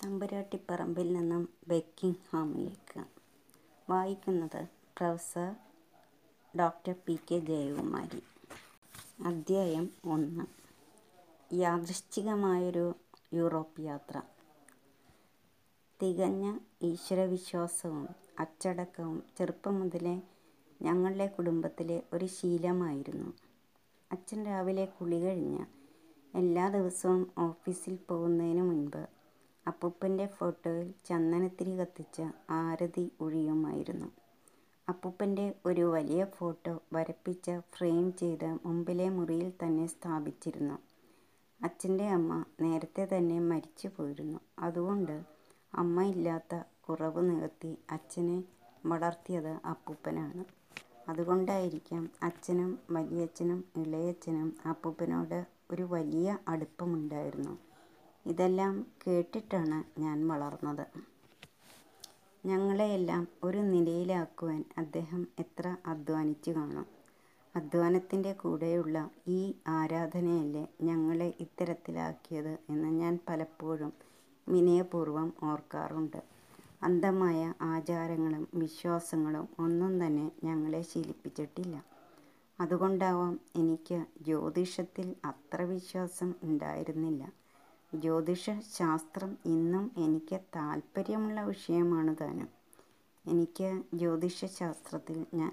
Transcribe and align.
തമ്പുരാട്ടിപ്പറമ്പിൽ 0.00 1.12
നിന്നും 1.12 1.48
ബക്കിംഗ്ഹാമിലേക്ക് 1.68 3.00
വായിക്കുന്നത് 3.90 4.60
professor 4.96 5.50
doctor 6.54 6.94
P 7.06 7.18
K 7.30 7.38
Jayakumari. 7.40 8.20
അദ്ധ്യായം 9.24 9.90
ഒന്ന്. 10.04 10.44
യാദൃശ്ചികമായൊരു 11.54 12.94
യൂറോപ്പ് 13.34 13.80
യാത്ര. 13.80 14.22
തികഞ്ഞ 16.00 16.44
ഈശ്വരവിശ്വാസവും 16.82 18.08
അച്ചടക്കവും 18.38 19.22
ചെറുപ്പം 19.38 19.80
മുതലേ 19.80 20.16
ഞങ്ങളുടെ 20.82 21.26
കുടുംബത്തിലെ 21.26 22.02
ഒരു 22.12 22.26
ശീലമായിരുന്നു. 22.26 23.30
അച്ഛൻ 24.10 24.46
രാവിലെ 24.46 24.84
കുളി 24.84 25.16
കഴിഞ്ഞ് 25.16 25.64
എല്ലാ 26.34 26.68
ദിവസവും 26.68 27.32
ഓഫീസിൽ 27.38 27.98
പോകുന്നതിന് 28.10 28.62
മുൻപ് 28.62 29.02
അപ്പൂപ്പന്റെ 29.66 30.26
ഫോട്ടോയിൽ 30.26 30.94
ചന്ദനത്തിരി 31.06 31.80
കത്തിച്ച 31.80 32.22
ആരതി 32.50 33.12
ഉഴിയുമായിരുന്നു. 33.20 34.08
അപ്പൂപ്പന്റെ 34.88 35.54
ഒരു 35.66 35.80
വലിയ 35.80 36.24
ഫോട്ടോ 36.24 36.80
വരപ്പിച്ച 36.92 37.50
ഫ്രെയിം 37.74 38.12
ചെയ്ത് 38.12 38.58
മുമ്പിലെ 38.66 39.08
മുറിയിൽ 39.08 39.52
തന്നെ 39.64 39.86
സ്ഥാപിച്ചിരുന്നു. 39.86 40.78
അച്ഛന്റെ 41.62 42.08
അമ്മ 42.08 42.44
നേരത്തെ 42.60 43.08
തന്നെ 43.16 43.40
മരിച്ചു 43.40 43.88
പോയിരുന്നു. 43.88 44.40
അതുകൊണ്ട് 44.58 45.24
അമ്മ 45.74 46.02
ഇല്ലാത്ത 46.02 46.54
കുറവ് 46.88 47.30
നികത്തി 47.30 47.78
അച്ഛനെ 47.90 48.44
വളർത്തിയത് 48.86 49.52
അപ്പൂപ്പനാണ്. 49.66 50.44
അതുകൊണ്ടായിരിക്കാം 51.08 52.10
അച്ഛനും 52.22 52.78
വലിയച്ഛനും 52.90 53.64
ഇളയച്ഛനും 53.76 54.56
അപ്പൂപ്പനോട് 54.68 55.46
ഒരു 55.70 55.82
വലിയ 55.82 56.38
അടുപ്പമുണ്ടായിരുന്നു. 56.48 57.69
ഇതെല്ലാം 58.30 58.74
കേട്ടിട്ടാണ് 59.02 60.00
ഞാൻ 60.00 60.28
വളർന്നത്. 60.28 60.84
ഞങ്ങളെയെല്ലാം 62.44 63.28
ഒരു 63.44 63.58
നിലയിലാക്കുവാൻ 63.64 64.64
അദ്ദേഹം 64.78 65.28
എത്ര 65.38 65.76
അധ്വാനിച്ചു 65.86 66.50
കാണും. 66.50 66.86
അധ്വാനത്തിന്റെ 67.54 68.32
കൂടെയുള്ള 68.32 68.96
ഈ 69.28 69.40
ആരാധനയല്ലേ 69.68 70.64
ഞങ്ങളെ 70.82 71.34
ഇത്തരത്തിലാക്കിയത് 71.40 72.58
എന്ന് 72.68 72.88
ഞാൻ 72.94 73.18
പലപ്പോഴും 73.28 73.92
വിനയപൂർവം 74.46 75.34
ഓർക്കാറുണ്ട്. 75.42 76.20
അന്ധമായ 76.82 77.40
ആചാരങ്ങളും 77.62 78.48
വിശ്വാസങ്ങളും 78.54 79.48
ഒന്നും 79.58 80.06
തന്നെ 80.06 80.30
ഞങ്ങളെ 80.44 80.82
ശീലിപ്പിച്ചിട്ടില്ല. 80.82 81.74
അതുകൊണ്ടാവാം 82.58 83.34
എനിക്ക് 83.56 83.98
ജ്യോതിഷത്തിൽ 84.20 85.14
അത്ര 85.24 85.62
വിശ്വാസം 85.64 86.34
ഉണ്ടായിരുന്നില്ല. 86.42 87.22
ജ്യോതിഷശാസ്ത്രം 87.92 89.36
ഇന്നും 89.46 89.90
എനിക്ക് 89.96 90.40
താല്പര്യമുള്ള 90.56 91.40
വിഷയമാണ് 91.42 92.16
താനും 92.20 92.50
എനിക്ക് 93.24 93.68
ജ്യോതിഷ 93.94 94.44
ശാസ്ത്രത്തിൽ 94.58 95.26
ഞാൻ 95.34 95.52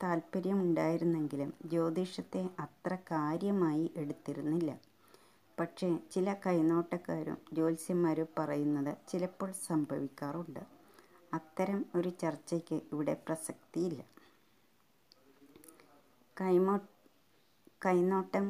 താല്പര്യമുണ്ടായിരുന്നെങ്കിലും 0.00 1.54
ജ്യോതിഷത്തെ 1.66 2.42
അത്ര 2.58 2.94
കാര്യമായി 3.10 3.90
എടുത്തിരുന്നില്ല. 3.96 4.70
പക്ഷേ 5.58 5.88
ചില 6.12 6.32
കൈനോട്ടക്കാരും 6.46 7.38
ജ്യോത്സ്യന്മാരും 7.52 8.28
പറയുന്നത് 8.38 8.92
ചിലപ്പോൾ 9.08 9.52
സംഭവിക്കാറുണ്ട്. 9.66 10.62
അത്തരം 11.32 11.84
ഒരു 11.94 12.08
ചർച്ചയ്ക്ക് 12.22 12.80
ഇവിടെ 12.92 13.14
പ്രസക്തിയില്ല. 13.26 14.00
കൈമോ 16.36 16.74
കൈനോട്ടം 17.84 18.46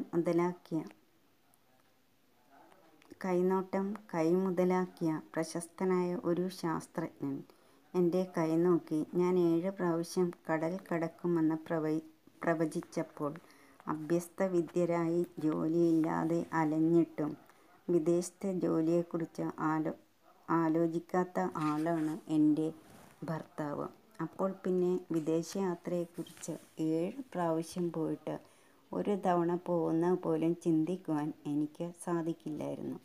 കൈമുതലാക്കിയ 4.11 5.11
പ്രശസ്തനായ 5.33 6.11
ഒരു 6.23 6.45
ശാസ്ത്രജ്ഞൻ 6.59 7.35
എന്റെ 7.93 8.21
കൈ 8.37 8.47
നോക്കി 8.57 8.99
ഞാൻ 9.13 9.33
ഏഴ് 9.39 9.71
പ്രാവശ്യം 9.71 10.27
കടൽ 10.47 10.73
കടക്കുമെന്ന് 10.87 11.57
പ്രവചിച്ചപ്പോൾ 12.43 13.33
അഭ്യസ്തവിദ്യരായി 13.87 15.21
ജോലിയില്ലാതെ 15.39 16.39
അലഞ്ഞിട്ടും 16.53 17.31
വിദേശത്തെ 17.87 18.51
ജോലിയെക്കുറിച്ച് 18.63 19.45
ആലോ 19.69 19.93
ആലോചിക്കാത്ത 20.49 21.37
ആളാണ് 21.67 22.15
എന്റെ 22.29 22.67
ഭർത്താവ്. 23.23 23.87
അപ്പോൾ 24.21 24.51
പിന്നെ 24.63 24.91
വിദേശയാത്രയെക്കുറിച്ച് 25.11 26.55
ഏഴ് 26.89 27.21
പ്രാവശ്യം 27.33 27.87
പോയിട്ട് 27.91 28.35
ഒരു 28.91 29.15
തവണ 29.25 29.51
പോകുന്ന 29.67 30.13
പോലും 30.23 30.53
ചിന്തിക്കുവാൻ 30.65 31.29
എനിക്ക് 31.45 31.87
സാധിക്കില്ലായിരുന്നു. 32.05 32.99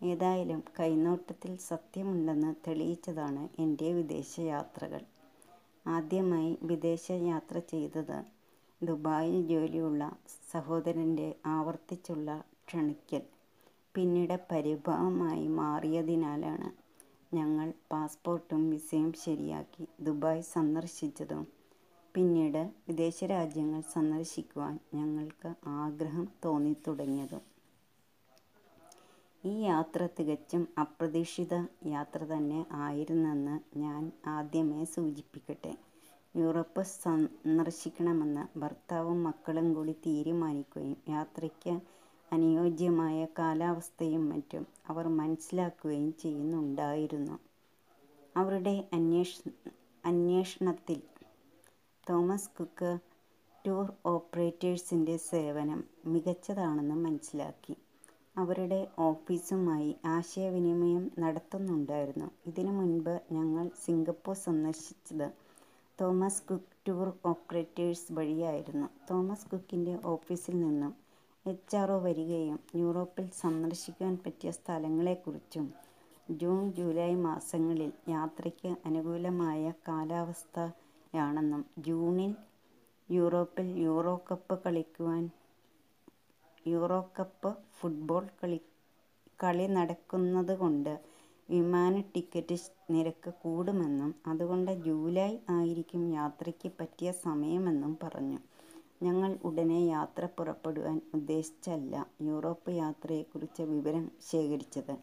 ഏതായാലും 0.00 0.62
കൈനോട്ടത്തിൽ 0.80 1.56
സത്യമുണ്ടെന്ന് 1.60 2.54
തെളിയിച്ചതാണ് 2.66 3.48
എന്റെ 3.58 3.92
വിദേശയാത്രകൾ. 3.92 5.02
ആദ്യമായി 5.86 6.58
വിദേശയാത്ര 6.62 7.58
ചെയ്തത് 7.72 8.18
ദുബായിൽ 8.80 9.46
ജോലിയുള്ള 9.46 10.02
സഹോദരന്റെ 10.52 11.34
ആവർത്തിച്ചുള്ള 11.46 12.30
ക്ഷണിക്കൽ 12.68 13.22
പിന്നീട് 13.94 14.38
പരിഭവമായി 14.50 15.46
മാറിയതിനാലാണ്. 15.58 16.70
ഞങ്ങൾ 17.34 17.72
പാസ്പോർട്ടും 17.92 18.70
വിസയും 18.70 19.12
ശരിയാക്കി 19.24 19.88
ദുബായ് 20.00 20.42
സന്ദർശിച്ചതും 20.52 21.44
പിന്നീട് 22.14 22.62
വിദേശ 22.88 23.24
രാജ്യങ്ങൾ 23.24 23.80
സന്ദർശിക്കുവാൻ 23.92 24.78
ഞങ്ങൾക്ക് 24.94 25.50
ആഗ്രഹം 25.80 26.28
തോന്നിത്തുടങ്ങിയതും. 26.44 27.42
ഈ 29.44 29.52
യാത്ര 29.62 30.08
തികച്ചും 30.16 30.68
അപ്രതീക്ഷിത 30.78 31.54
യാത്ര 31.86 32.20
തന്നെ 32.24 32.58
ആയിരുന്നെന്ന് 32.80 33.54
ഞാൻ 33.78 34.02
ആദ്യമേ 34.28 34.84
സൂചിപ്പിക്കട്ടെ. 34.94 35.72
യൂറോപ്പ് 36.34 36.82
സന്ദർശിക്കണമെന്ന് 36.94 38.58
ഭർത്താവും 38.58 39.24
മക്കളും 39.24 39.74
കൂടി 39.74 39.94
തീരുമാനിക്കുകയും 40.06 40.98
യാത്രയ്ക്ക് 41.08 41.74
അനുയോജ്യമായ 42.32 43.26
കാലാവസ്ഥയും 43.38 44.28
മറ്റും 44.28 44.64
അവർ 44.86 45.08
മനസ്സിലാക്കുകയും 45.20 46.12
ചെയ്യുന്നുണ്ടായിരുന്നു. 46.22 47.36
അവരുടെ 48.36 48.74
അന്വേഷണത്തിൽ 50.04 50.98
തോമസ് 52.06 52.50
കുക്ക് 52.50 52.90
ടൂർ 53.64 53.86
ഓപ്പറേറ്റേഴ്സിന്റെ 54.06 55.16
സേവനം 55.30 55.80
മികച്ചതാണെന്ന് 56.06 56.94
മനസ്സിലാക്കി. 57.06 57.74
അവരുടെ 58.40 58.78
ഓഫീസുമായി 59.00 59.90
ആശയവിനിമയം 60.06 61.04
നടത്തുന്നുണ്ടായിരുന്നു. 61.20 62.28
ഇതിനു 62.46 62.72
മുൻപ് 62.72 63.14
ഞങ്ങൾ 63.32 63.66
സിംഗപ്പൂർ 63.82 64.36
സന്ദർശിച്ചത് 64.38 65.26
തോമസ് 65.98 66.42
കുക്ക് 66.42 66.76
ടൂർ 66.86 67.08
ഓപ്പറേറ്റേഴ്സ് 67.24 68.12
വഴിയായിരുന്നു. 68.12 68.88
തോമസ് 69.10 69.48
കുക്കിന്റെ 69.48 69.94
ഓഫീസിൽ 70.06 70.56
നിന്നും 70.60 70.92
എച്ച് 71.46 71.76
ആർ 71.76 71.90
ഒ 71.90 71.98
വരികയും 72.02 72.58
യൂറോപ്പിൽ 72.76 73.26
സന്ദർശിക്കാൻ 73.40 74.14
പറ്റിയ 74.24 74.50
സ്ഥലങ്ങളെക്കുറിച്ചും 74.52 75.66
ജൂൺ 76.40 76.60
ജൂലൈ 76.70 77.12
മാസങ്ങളിൽ 77.24 77.92
യാത്രയ്ക്ക് 78.08 78.70
അനുകൂലമായ 78.88 79.72
കാലാവസ്ഥയാണെന്നും 79.88 81.62
ജൂണിൽ 81.80 82.32
യൂറോപ്പിൽ 83.08 83.68
യൂറോകപ്പ് 86.66 87.50
ഫുട്ബോൾ 87.78 88.24
കളി 89.40 89.66
നടക്കുന്നതുകൊണ്ട് 89.68 90.92
വിമാന 91.48 92.00
ടിക്കറ്റ് 92.14 92.56
നിരക്ക് 92.90 93.30
കൂടുമെന്നും 93.42 94.14
അതുകൊണ്ട് 94.26 94.70
ജൂലൈ 94.86 95.30
ആയിരിക്കും 95.50 96.02
യാത്രയ്ക്ക് 96.12 96.68
പറ്റിയ 96.78 97.10
സമയമെന്നും 97.24 97.98
പറഞ്ഞു. 98.02 98.38
ഞങ്ങൾ 99.02 99.38
ഉടനെ 99.44 99.80
യാത്ര 99.86 100.24
പുറപ്പെടുവാൻ 100.36 101.00
ഉദ്ദേശിച്ചല്ല 101.14 101.94
യൂറോപ്പ് 102.22 102.70
യാത്രയെക്കുറിച്ച് 102.76 103.62
വിവരം 103.72 104.10
ശേഖരിച്ചത്. 104.30 104.94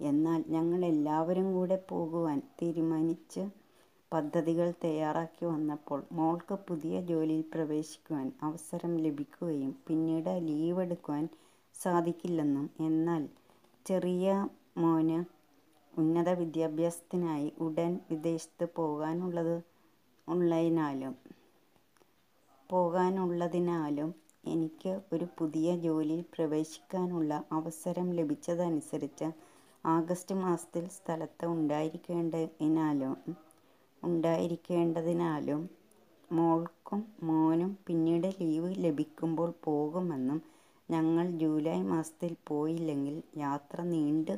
എന്നാൽ 0.00 0.44
ഞങ്ങളെല്ലാവരും 0.48 1.52
കൂടെ 1.52 1.76
പോകുവാൻ 1.90 2.42
തീരുമാനിച്ച് 2.60 3.42
പദ്ധതികൾ 4.14 4.68
തയ്യാറാക്കി 4.82 5.44
വന്നപ്പോൾ 5.44 6.00
മോൾക്ക് 6.12 6.56
പുതിയ 6.66 6.94
ജോലിയിൽ 7.02 7.44
പ്രവേശിക്കുവാൻ 7.54 8.26
അവസരം 8.42 8.92
ലഭിക്കുകയും 8.96 9.72
പിന്നീട് 9.86 10.32
ലീവ് 10.46 10.82
എടുക്കുവാൻ 10.82 11.24
സാധിക്കില്ലെന്നും 11.74 12.66
എന്നാൽ 12.80 13.22
ചെറിയ 13.86 14.26
മോന് 14.76 15.18
ഉന്നത 15.92 16.28
വിദ്യാഭ്യാസത്തിനായി 16.38 17.48
ഉടൻ 17.60 17.92
വിദേശത്ത് 18.10 18.66
പോകാനുള്ളത് 18.76 19.56
ഉള്ളതിനാലും 20.28 21.14
പോകാനുള്ളതിനാലും 22.70 24.10
എനിക്ക് 24.44 24.92
ഒരു 25.12 25.26
പുതിയ 25.38 25.76
ജോലിയിൽ 25.78 26.22
പ്രവേശിക്കാനുള്ള 26.34 27.32
അവസരം 27.52 28.08
ലഭിച്ചതനുസരിച്ച് 28.12 29.28
ആഗസ്റ്റ് 29.84 30.34
മാസത്തിൽ 30.36 30.84
സ്ഥലത്ത് 30.90 31.46
ഉണ്ടായിരിക്കേണ്ടതിനാലും 31.54 33.14
മോൾക്കും 36.30 37.00
മോനും 37.22 37.70
പിന്നീട് 37.86 38.28
ലീവ് 38.40 38.70
ലഭിക്കുമ്പോൾ 38.84 39.50
പോകുമെന്നും 39.62 40.38
ഞങ്ങൾ 40.88 41.26
ജൂലൈ 41.40 41.78
മാസത്തിൽ 41.84 42.32
പോയില്ലെങ്കിൽ 42.46 43.16
യാത്ര 43.38 43.78
നീണ്ടു 43.92 44.34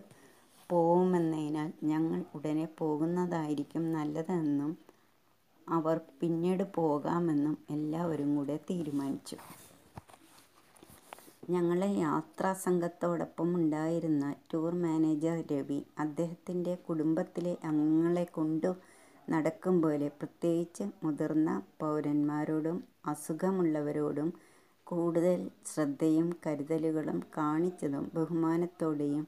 പോവുമെന്നതിനാൽ 0.71 1.71
ഞങ്ങൾ 1.85 2.21
ഉടനെ 2.35 2.67
പോകുന്നതായിരിക്കും 2.79 3.85
നല്ലതെന്നും 3.93 4.73
അവർ 5.67 5.97
പിന്നീട് 6.21 6.65
പോകാമെന്നും 6.75 7.57
എല്ലാവരും 7.71 8.31
കൂടെ 8.37 8.57
തീരുമാനിച്ചു. 8.69 9.37
ഞങ്ങളെ 11.51 11.89
യാത്രാ 11.99 12.51
സംഘത്തോടൊപ്പം 12.63 13.49
ഉണ്ടായിരുന്ന 13.55 14.25
ടൂർ 14.51 14.73
മാനേജർ 14.83 15.37
രവി, 15.53 15.79
അദ്ദേഹത്തിന്റെ 15.99 16.75
കുടുംബത്തിലെ 16.87 17.55
അംഗങ്ങളെ 17.65 18.25
കൊണ്ടു 18.33 18.71
നടക്കും 19.29 19.77
പോലെ 19.83 20.09
പ്രത്യേകിച്ച് 20.09 20.85
മുതിർന്ന 21.03 21.51
പൗരന്മാരോടും 21.81 22.77
അസുഖമുള്ളവരോടും 23.07 24.29
കൂടുതൽ 24.87 25.39
ശ്രദ്ധയും 25.67 26.29
കരുതലുകളും 26.47 27.19
കാണിച്ചതും 27.37 28.05
ബഹുമാനത്തോടെയും 28.15 29.25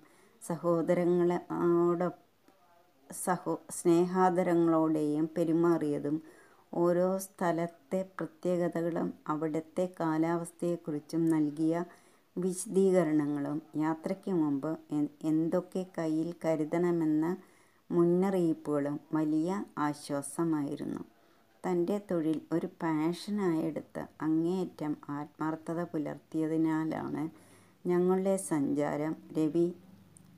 സ്നേഹാദരങ്ങളോടെയും 3.71 5.27
പെരുമാറിയതും 5.37 6.17
ഓരോ 6.73 7.09
സ്ഥലത്തെ 7.19 8.01
പ്രത്യേകതകളും 8.19 9.09
അവിടുത്തെ 9.29 9.85
കാലാവസ്ഥയെക്കുറിച്ചും 10.01 11.23
നൽകിയ 11.29 11.75
വിശദീകരണങ്ങളും 12.37 13.63
യാത്രയ്ക്ക് 13.77 14.33
മുമ്പ് 14.33 14.71
എന്തൊക്കെ 15.25 15.83
കയ്യിൽ 15.99 16.29
കരുതണമെന്ന 16.45 17.29
മുന്നറിയിപ്പുകളും 17.91 19.01
വലിയ 19.13 19.65
ആശ്വാസമായിരുന്നു. 19.79 21.01
തന്റെ 21.65 22.01
തൊഴിൽ 22.11 22.41
ഒരു 22.53 22.67
പാഷനായെടുത്ത് 22.67 24.07
അങ്ങേയറ്റം 24.21 24.97
ആത്മാർത്ഥത 25.09 25.83
പുലർത്തിയതിനാലാണ് 25.83 27.31
ഞങ്ങളുടെ 27.87 28.37
സഞ്ചാരം 28.37 29.17
രവി 29.39 29.75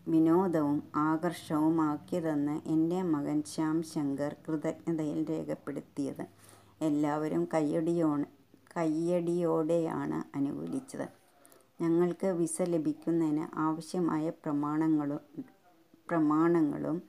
വിനോദവും 0.09 0.83
ആകർഷവുമാക്കിയതെന്ന് 0.97 2.61
എന്റെ 2.67 3.03
മകൻ 3.03 3.43
ശ്യാം 3.43 3.83
ശങ്കർ 3.83 4.37
കൃതജ്ഞതയിൽ 4.49 5.31
രേഖപ്പെടുത്തിയത് 5.31 6.25
എല്ലാവരും 6.81 7.49
കയ്യടിയോ 7.55 8.17
കയ്യടിയോടെയാണ് 8.77 10.37
അനുകൂലിച്ചത്. 10.37 11.07
ഞങ്ങൾക്ക് 11.81 12.27
വിസ 12.27 12.63
ലഭിക്കുന്നതിന് 12.63 13.59
ആവശ്യമായ 13.59 14.31
പ്രമാണങ്ങളും 14.31 15.45
പ്രമാണങ്ങളും 16.09 17.03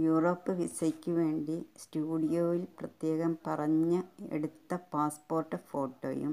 യൂറോപ്പ് 0.00 0.52
വിസയ്ക്ക് 0.52 1.10
വേണ്ടി 1.10 1.66
സ്റ്റുഡിയോയിൽ 1.76 2.66
പ്രത്യേകം 2.78 3.38
പറഞ്ഞ് 3.46 3.98
എടുത്ത 4.30 4.78
പാസ്പോർട്ട് 4.94 5.56
ഫോട്ടോയും. 5.70 6.32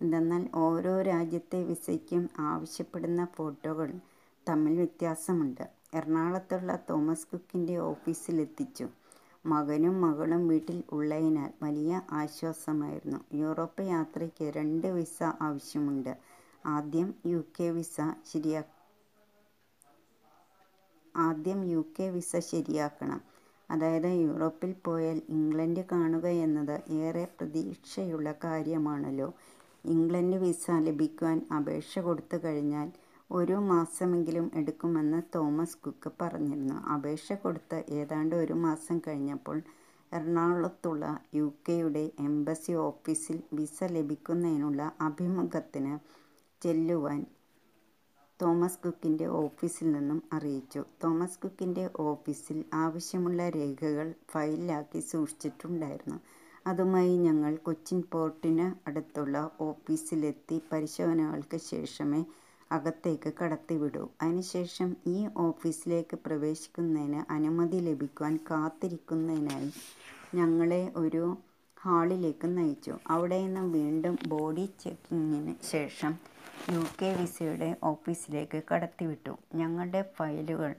എന്തെന്നാൽ 0.00 0.48
ഓരോ 0.54 1.02
രാജ്യത്തെ 1.02 1.62
വിസയ്ക്കും 1.62 2.30
ആവശ്യപ്പെടുന്ന 2.38 3.28
ഫോട്ടോകൾ 3.36 3.90
തമ്മിൽ 4.46 4.76
വ്യത്യാസമുണ്ട്. 4.76 5.64
എറണാകുളത്തുള്ള 5.94 6.78
തോമസ് 6.90 7.26
കുക്കിന്റെ 7.26 7.76
ഓഫീസിലെത്തിച്ചു. 7.90 8.86
മകനും 9.46 10.00
മകളും 10.00 10.48
വീട്ടിൽ 10.48 10.82
ഉള്ളതിനാൽ 10.92 11.50
വലിയ 11.62 12.02
ആശ്വാസമായിരുന്നു. 12.12 13.36
യൂറോപ്പ് 13.36 13.82
യാത്രയ്ക്ക് 13.86 14.44
രണ്ട് 14.56 14.86
വിസ 14.86 15.18
ആവശ്യമുണ്ട്. 15.40 16.12
ആദ്യം 16.66 17.14
യു 17.26 17.44
കെ 17.56 17.70
വിസ 17.70 17.96
ശരിയാക്കണം. 22.50 23.20
അതായത് 23.70 24.10
യൂറോപ്പിൽ 24.18 24.72
പോയാൽ 24.84 25.22
ഇംഗ്ലണ്ട് 25.30 25.80
കാണുക 25.92 26.26
എന്നത് 26.44 26.76
ഏറെ 26.98 27.24
പ്രതീക്ഷയുള്ള 27.36 28.32
കാര്യമാണല്ലോ. 28.44 29.28
ഇംഗ്ലണ്ട് 29.84 30.36
വിസ 30.36 30.64
ലഭിക്കുവാൻ 30.86 31.38
അപേക്ഷ 31.56 31.98
കൊടുത്തു 31.98 32.36
കഴിഞ്ഞാൽ 32.44 32.88
ഒരു 33.30 33.56
മാസമെങ്കിലും 33.70 34.50
എടുക്കുമെന്ന് 34.54 35.22
തോമസ് 35.34 35.78
കുക്ക് 35.78 36.10
പറഞ്ഞിരുന്നു. 36.20 36.76
അപേക്ഷ 36.94 37.32
കൊടുത്ത് 37.42 37.84
ഏതാണ്ട് 37.90 38.34
ഒരു 38.36 38.54
മാസം 38.64 38.98
കഴിഞ്ഞപ്പോൾ 38.98 39.58
എറണാകുളത്തുള്ള 40.12 41.04
യു 41.34 41.46
കെയുടെ 41.68 42.04
എംബസി 42.20 42.72
ഓഫീസിൽ 42.82 43.42
വിസ 43.52 43.84
ലഭിക്കുന്നതിനുള്ള 43.90 44.92
അഭിമുഖത്തിന് 45.00 45.94
ചെല്ലുവാൻ 46.62 47.20
തോമസ് 48.42 48.78
കുക്കിന്റെ 48.78 49.26
ഓഫീസിൽ 49.26 49.92
നിന്നും 49.92 50.22
അറിയിച്ചു. 50.32 50.84
തോമസ് 51.04 51.38
കുക്കിന്റെ 51.38 51.90
ഓഫീസിൽ 51.96 52.64
ആവശ്യമുള്ള 52.74 53.48
രേഖകൾ 53.48 54.14
ഫയലിലാക്കി 54.32 55.00
സൂക്ഷിച്ചിട്ടുണ്ടായിരുന്നു. 55.00 56.18
അതുമായി 56.66 57.16
ഞങ്ങൾ 57.18 57.56
കൊച്ചിൻ 57.56 58.02
പോർട്ടിന് 58.12 58.88
അടുത്തുള്ള 58.88 59.50
ഓഫീസിലെത്തി. 59.60 60.60
പരിശോധനകൾക്ക് 60.72 61.56
ശേഷമേ 61.56 62.24
അകത്തേക്ക് 62.72 63.32
കടത്തിവിടൂ. 63.42 64.08
അതിനുശേഷം 64.22 64.96
ഈ 65.06 65.28
ഓഫീസിലേക്ക് 65.36 66.18
പ്രവേശിക്കുന്നതിന് 66.26 67.32
അനുമതി 67.32 67.76
ലഭിക്കുവാൻ 67.76 68.38
കാത്തിരിക്കുന്നതിനായി 68.50 69.72
ഞങ്ങളെ 70.34 70.92
ഒരു 70.96 71.36
ഹാളിലേക്ക് 71.80 72.58
നയിച്ചു. 72.58 72.94
അവിടെ 73.06 73.42
നിന്ന് 73.42 73.60
വീണ്ടും 73.60 74.18
ബോഡി 74.28 74.68
ചെക്കിങ്ങിന് 74.84 75.54
ശേഷം 75.64 76.37
യുകെ 76.72 77.14
വിസയുടെ 77.14 77.76
ഓഫീസിലേക്ക് 77.84 78.62
കടത്തിവിട്ടു. 78.70 79.38
ഞങ്ങളുടെ 79.54 80.02
ഫയലുകൾ 80.16 80.72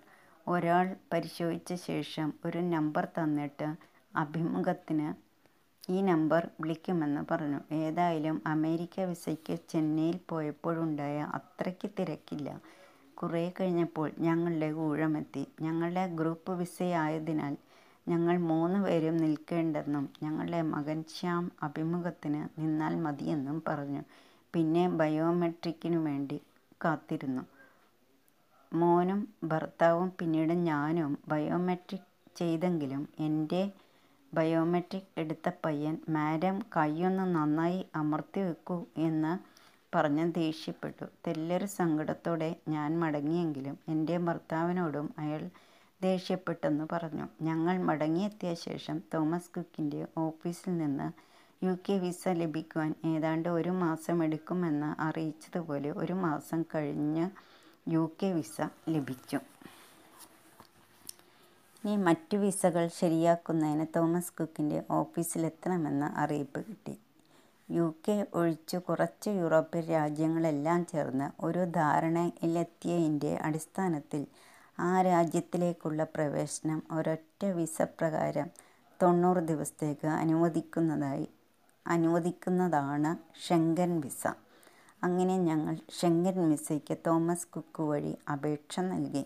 ഒരാൾ 0.47 0.95
പരിശോധിച്ച 1.13 1.73
ശേഷം 1.87 2.33
ഒരു 2.45 2.57
നമ്പർ 2.57 3.07
തന്നിട്ട് 3.17 3.67
അഭിമുഖത്തിന് 4.15 5.07
ഈ 5.91 6.01
നമ്പർ 6.01 6.47
വിളിക്കുമെന്ന് 6.61 7.21
പറഞ്ഞു. 7.31 7.59
ഏതായാലും 7.73 8.41
അമേരിക്ക 8.47 8.99
വിസയ്ക്ക് 9.01 9.59
ചെന്നൈയിൽ 9.69 10.19
പോയപ്പോഴുണ്ടായ 10.29 11.27
അത്രയ്ക്ക് 11.33 11.89
തിരക്കില്ല. 11.99 12.49
കുറെ 13.13 13.53
കഴിഞ്ഞപ്പോൾ 13.59 14.11
ഞങ്ങളുടെ 14.19 14.71
ഊഴമെത്തി. 14.71 15.47
ഞങ്ങളുടെ 15.61 16.07
ഗ്രൂപ്പ് 16.15 16.51
വിസയായതിനാൽ 16.51 17.55
ഞങ്ങൾ 18.07 18.37
മൂന്നുപേരും 18.41 19.17
നിൽക്കേണ്ടെന്നും 19.17 20.09
ഞങ്ങളുടെ 20.23 20.61
മകൻ 20.61 21.03
ശ്യാം 21.15 21.51
അഭിമുഖത്തിന് 21.63 22.61
നിന്നാൽ 22.61 22.95
മതിയെന്നും 22.95 23.63
പറഞ്ഞു. 23.67 24.03
പിന്നെ 24.53 24.89
ബയോമെട്രിക്കിനു 24.99 25.99
വേണ്ടി 25.99 26.37
കാത്തിരുന്നു. 26.83 27.43
മോനും 28.71 29.19
ഭർത്താവും 29.43 30.11
പിന്നീട് 30.19 30.53
ഞാനും 30.65 31.17
ബയോമെട്രിക് 31.27 32.09
ചെയ്തെങ്കിലും 32.35 33.03
എന്റെ 33.19 33.61
ബയോമെട്രിക് 34.33 35.11
എടുത്ത 35.17 35.49
പയ്യൻ 35.63 35.95
"മാഡം 36.09 36.57
കൈയൊന്ന് 36.75 37.35
നന്നായി 37.35 37.85
അമർത്തി 37.95 38.41
വെക്കൂ 38.41 38.77
എന്ന് 38.99 39.31
പറഞ്ഞ് 39.93 40.33
ദേഷ്യപ്പെട്ടു. 40.33 41.05
തെല്ലൊരു 41.27 41.67
സങ്കടത്തോടെ 41.73 42.49
ഞാൻ 42.67 42.99
മടങ്ങിയെങ്കിലും 42.99 43.77
എന്റെ 43.87 44.17
ഭർത്താവിനോടും 44.19 45.09
അയാൾ 45.17 45.43
ദേഷ്യപ്പെട്ടെന്ന് 46.01 46.85
പറഞ്ഞു. 46.91 47.25
ഞങ്ങൾ 47.41 47.77
മടങ്ങിയെത്തിയ 47.83 48.53
ശേഷം 48.65 48.97
തോമസ് 49.13 49.49
കുക്കിന്റെ 49.49 50.01
ഓഫീസിൽ 50.17 50.77
നിന്ന് 50.77 51.07
യുകെ 51.61 51.97
വിസ 51.97 52.27
ലഭിക്കുവാൻ 52.27 52.95
ഏതാണ്ട് 53.05 53.49
ഒരു 53.49 53.69
മാസം 53.69 53.85
മാസമെടുക്കുമെന്ന് 53.85 55.01
അറിയിച്ചതുപോലെ 55.01 55.91
ഒരു 55.91 56.13
മാസം 56.13 56.63
കഴിഞ്ഞ് 56.75 57.29
യു 57.93 58.11
കെ 58.21 58.31
വിസ 58.31 58.67
ലഭിച്ചു. 58.89 59.39
ഇനി 61.83 61.95
മറ്റു 61.97 62.37
വിസകൾ 62.37 62.87
ശരിയാക്കുന്നതിന് 62.87 63.85
തോമസ് 63.95 64.33
കുക്കിന്റെ 64.33 64.83
ഓഫീസിലെത്തണമെന്ന് 64.91 66.05
അറിയിപ്പ് 66.05 66.65
കിട്ടി. 66.65 66.95
യു 67.69 67.95
കെ 68.07 68.25
ഒഴിച്ച് 68.33 68.77
കുറച്ച് 68.77 69.29
യൂറോപ്യൻ 69.29 69.85
രാജ്യങ്ങളെല്ലാം 69.87 70.85
ചേർന്ന് 70.85 71.29
ഒരു 71.43 71.65
ധാരണയിലെത്തിയതിന്റെ 71.71 73.35
അടിസ്ഥാനത്തിൽ 73.35 74.27
ആ 74.79 75.01
രാജ്യത്തിലേക്കുള്ള 75.01 76.03
പ്രവേശനം 76.03 76.81
ഒരൊറ്റ 76.91 77.45
വിസ 77.45 77.81
പ്രകാരം 77.81 78.49
തൊണ്ണൂറ് 79.01 79.43
ദിവസത്തേക്ക് 79.47 80.07
അനുവദിക്കുന്നതാണ് 81.89 83.11
ഷെങ്കൻ 83.47 83.99
വിസ. 83.99 84.23
അങ്ങനെ 85.03 85.37
ഞങ്ങൾ 85.39 85.75
ഷെങ്കൻ 85.99 86.49
വിസയ്ക്ക് 86.49 86.97
തോമസ് 87.07 87.47
കുക്ക് 87.47 87.83
വഴി 87.83 88.17
അപേക്ഷ 88.31 88.79
നൽകി. 88.89 89.23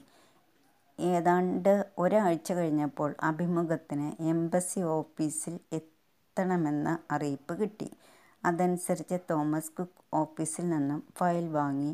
ഏതാണ്ട് 1.00 1.74
ഒരാഴ്ച 1.98 2.54
കഴിഞ്ഞപ്പോൾ 2.54 3.16
അഭിമുഖത്തിന് 3.24 4.24
എംബസി 4.24 4.80
ഓഫീസിൽ 4.92 5.60
എത്തണമെന്ന് 5.74 7.14
അറിയിപ്പ് 7.14 7.62
കിട്ടി. 7.62 7.90
അതനുസരിച്ച് 8.44 9.18
തോമസ് 9.30 9.72
കുക്ക് 9.72 10.04
ഓഫീസിൽ 10.14 10.70
നിന്നും 10.70 11.04
ഫയൽ 11.18 11.48
വാങ്ങി 11.50 11.92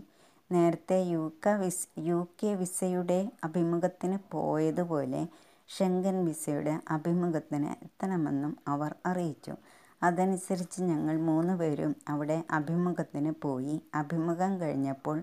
നേരത്തെ 0.51 0.95
യു 1.05 1.31
കെ 1.45 1.53
വിസ് 1.53 1.99
യു 1.99 2.27
കെ 2.39 2.53
വിസയുടെ 2.53 3.19
അഭിമുഖത്തിന് 3.43 4.17
പോയതുപോലെ 4.31 5.21
ഷെങ്കൻ 5.69 6.25
വിസയുടെ 6.25 6.79
അഭിമുഖത്തിന് 6.89 7.85
എത്തണമെന്നും 7.85 8.57
അവർ 8.67 8.95
അറിയിച്ചു. 9.05 9.53
അതനുസരിച്ച് 10.01 10.81
ഞങ്ങൾ 10.81 11.17
മൂന്ന് 11.19 11.53
പേരും 11.53 11.95
അവിടെ 12.09 12.43
അഭിമുഖത്തിന് 12.51 13.33
പോയി. 13.41 13.81
അഭിമുഖം 13.95 14.61
കഴിഞ്ഞപ്പോൾ 14.61 15.17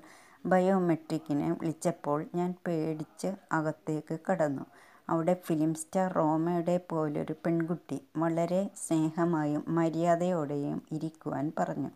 ബയോമെട്രിക്കിന് 0.47 1.52
വിളിച്ചപ്പോൾ 1.52 2.26
ഞാൻ 2.35 2.54
പേടിച്ച് 2.66 3.30
അകത്തേക്ക് 3.52 4.18
കടന്നു. 4.26 4.64
അവിടെ 5.09 5.37
ഫിലിം 5.47 5.75
സ്റ്റാർ 5.75 6.12
റോമയുടെ 6.12 6.80
പോലൊരു 6.90 7.35
പെൺകുട്ടി 7.47 8.02
വളരെ 8.16 8.71
സ്നേഹമായും 8.76 9.64
മര്യാദയോടെയും 9.68 10.83
ഇരിക്കുവാൻ 10.92 11.52
പറഞ്ഞു. 11.59 11.90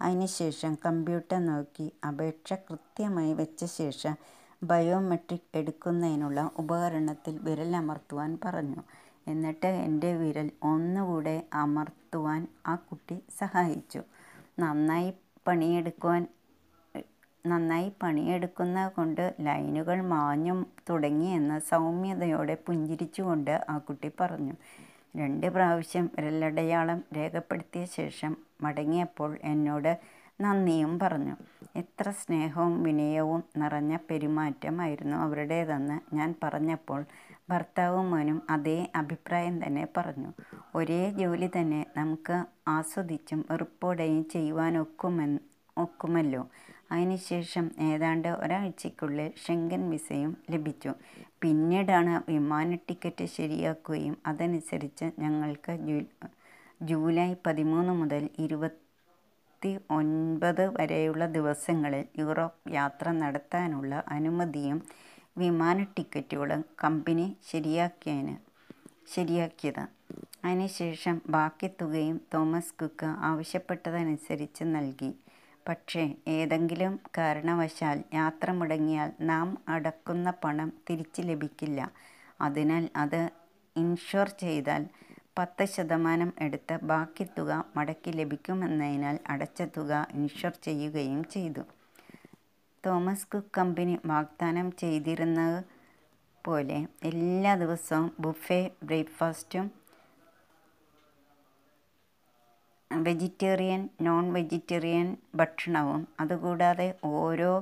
അതിനുശേഷം 0.00 0.78
കമ്പ്യൂട്ടർ 0.86 1.46
നോക്കി 1.46 1.92
അപേക്ഷ 2.08 2.52
കൃത്യമായി 2.52 3.32
വെച്ച 3.32 3.64
ശേഷം 3.64 4.14
ബയോമെട്രിക് 4.62 5.50
എടുക്കുന്നതിനുള്ള 5.54 6.50
ഉപകരണത്തിൽ 6.58 7.38
വിരലമർത്തുവാൻ 7.38 8.38
പറഞ്ഞു. 8.44 8.82
എന്നിട്ട് 9.26 9.66
എന്റെ 9.66 10.16
വിരൽ 10.16 10.50
ഒന്നുകൂടെ 10.62 11.42
അമർത്തുവാൻ 11.52 12.46
ആ 12.66 12.74
കുട്ടി 12.74 13.22
സഹായിച്ചു. 13.38 14.02
നന്നായി 14.58 15.10
പണിയെടുക്കുവാൻ 15.48 16.26
നന്നായി 17.46 17.92
പണിയെടുക്കുന്ന 18.02 18.88
കൊണ്ട് 18.88 19.34
ലൈനുകൾ 19.40 20.02
മാഞ്ഞു 20.02 20.54
എന്ന 21.38 21.58
സൗമ്യതയോടെ 21.58 22.54
പുഞ്ചിരിച്ചുകൊണ്ട് 22.66 23.64
ആ 23.68 23.78
കുട്ടി 23.78 24.10
പറഞ്ഞു. 24.20 24.54
രണ്ട് 25.16 25.46
പ്രാവശ്യം 25.46 26.10
വിരലടയാളം 26.14 27.04
രേഖപ്പെടുത്തിയ 27.16 27.84
ശേഷം 27.84 28.36
മടങ്ങിയപ്പോൾ 28.62 29.38
എന്നോട് 29.42 29.92
നന്ദിയും 30.40 30.98
പറഞ്ഞു. 30.98 31.34
എത്ര 31.76 32.10
സ്നേഹവും 32.10 32.82
വിനയവും 32.82 33.44
നിറഞ്ഞ 33.56 33.96
പെരുമാറ്റമായിരുന്നു 34.10 35.16
അവരുടേതെന്ന് 35.16 36.14
ഞാൻ 36.14 36.34
പറഞ്ഞപ്പോൾ 36.42 37.00
ഭർത്താവും 37.48 38.10
മോനും 38.10 38.42
അതേ 38.50 38.90
അഭിപ്രായം 38.96 39.62
തന്നെ 39.62 39.86
പറഞ്ഞു. 39.96 40.32
ഒരേ 40.74 41.12
ജോലി 41.12 41.50
തന്നെ 41.52 41.86
നമുക്ക് 41.96 42.44
ആസ്വദിച്ചും 42.68 43.44
വെറുപ്പോടെയും 43.50 44.28
ചെയ്യുവാനൊക്കുമല്ലോ. 44.30 46.48
അതിനുശേഷം 46.92 47.70
ഏതാണ്ട് 47.88 48.28
ഒരാഴ്ചയ്ക്കുള്ളിൽ 48.42 49.32
ഷെങ്കൻ 49.44 49.90
വിസയും 49.90 50.36
ലഭിച്ചു. 50.50 50.94
പിന്നീടാണ് 51.42 52.22
വിമാന 52.28 52.78
ടിക്കറ്റ് 52.86 53.26
ശരിയാക്കുകയും 53.34 54.16
അതനുസരിച്ച് 54.26 55.12
ഞങ്ങൾക്ക് 55.18 55.78
ജൂലൈ 56.80 57.36
പതിമൂന്ന് 57.46 57.92
മുതൽ 57.92 58.28
ഇരുപത്തിഒൻപത് 58.44 58.76
വരെയുള്ള 60.76 61.26
ദിവസങ്ങളിൽ 61.36 62.04
യൂറോപ്പ് 62.20 62.72
യാത്ര 62.72 63.10
നടത്താനുള്ള 63.20 64.02
അനുമതിയും 64.16 64.82
വിമാന 65.38 65.82
ടിക്കറ്റുകൾ 65.82 66.50
കമ്പനി 66.84 67.36
ശരിയാക്കിയതിന് 67.50 68.36
ശരിയാക്കിയത്. 69.14 69.84
അതിനുശേഷം 70.44 71.22
ബാക്കി 71.28 71.70
തുകയും 71.80 72.20
തോമസ് 72.34 72.74
കുക്ക് 72.74 73.06
ആവശ്യപ്പെട്ടതനുസരിച്ച് 73.06 74.64
നൽകി. 74.64 75.10
പക്ഷേ 75.68 76.14
ഏതെങ്കിലും 76.28 77.00
കാരണവശാൽ 77.18 78.04
യാത്ര 78.14 78.50
മുടങ്ങിയാൽ 78.52 79.12
നാം 79.20 79.58
അടക്കുന്ന 79.68 80.30
പണം 80.44 80.72
തിരിച്ച് 80.90 81.22
ലഭിക്കില്ല. 81.22 81.90
അതിനാൽ 82.40 82.88
അത് 82.96 83.30
ഇൻഷുർ 83.76 84.28
ചെയ്താൽ 84.28 84.82
പത്ത് 85.38 85.64
ശതമാനം 85.64 86.32
എടുത്ത് 86.40 86.78
ബാക്കി 86.82 87.26
തുക 87.38 87.64
മടക്കി 87.76 88.10
ലഭിക്കുമെന്നതിനാൽ 88.10 89.18
അടച്ച 89.28 89.62
തുക 89.62 90.06
ഇൻഷുർ 90.14 90.52
ചെയ്യുകയും 90.62 91.24
ചെയ്തു. 91.24 91.64
തോമസ് 92.86 93.26
കുക്ക് 93.26 93.54
കമ്പനി 93.54 93.94
വാഗ്ദാനം 94.06 94.68
ചെയ്തിരുന്നത് 94.78 95.60
പോലെ 96.44 96.78
എല്ലാ 97.04 97.52
ദിവസവും 97.56 98.08
ബുഫേ 98.20 98.58
ബ്രേക്ക്ഫാസ്റ്റും 98.82 99.66
വെജിറ്റേറിയൻ 102.90 103.82
നോൺ 104.00 104.24
വെജിറ്റേറിയൻ 104.32 105.06
ഭക്ഷണവും 105.36 106.02
അതുകൂടാതെ 106.20 106.86
ഓരോ 107.14 107.52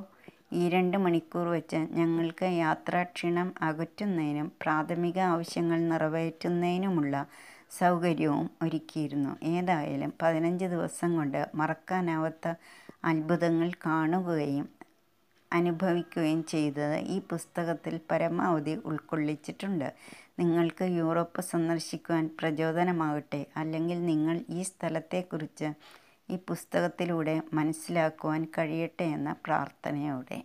ഈ 0.52 0.64
രണ്ട് 0.68 0.96
മണിക്കൂർ 0.98 1.46
വെച്ച് 1.48 1.78
ഞങ്ങൾക്ക് 1.92 2.48
യാത്രാക്ഷീണം 2.58 3.48
അകറ്റുന്നതിനും 3.62 4.48
പ്രാഥമിക 4.62 5.18
ആവശ്യങ്ങൾ 5.30 5.78
നിറവേറ്റുന്നതിനുമുള്ള 5.90 7.14
സൗകര്യവും 7.78 8.46
ഒരുക്കിയിരുന്നു. 8.62 9.32
ഏതായാലും 9.52 10.12
പതിനഞ്ച് 10.22 10.66
ദിവസം 10.66 11.10
കൊണ്ട് 11.16 11.40
മറക്കാനാവാത്ത 11.54 12.46
അത്ഭുതങ്ങൾ 13.04 13.70
കാണുകയും 13.86 14.66
അനുഭവിക്കുകയും 15.54 16.44
ചെയ്തത് 16.44 16.96
ഈ 17.14 17.18
പുസ്തകത്തിൽ 17.30 17.94
പരമാവധി 18.10 18.74
ഉൾക്കൊള്ളിച്ചിട്ടുണ്ട്. 18.84 19.88
നിങ്ങൾക്ക് 20.38 20.84
യൂറോപ്പ് 21.00 21.42
സന്ദർശിക്കുവാൻ 21.42 22.24
പ്രചോദനമാകട്ടെ. 22.40 23.46
അല്ലെങ്കിൽ 23.56 23.98
നിങ്ങൾ 24.06 24.44
ഈ 24.50 24.62
സ്ഥലത്തെക്കുറിച്ച് 24.62 25.70
ഈ 26.28 26.38
പുസ്തകത്തിലൂടെ 26.48 27.36
മനസ്സിലാക്കുവാൻ 27.52 28.42
കഴിയട്ടെ 28.58 29.06
എന്ന 29.16 29.32
പ്രാർത്ഥനയോടെ. 29.46 30.38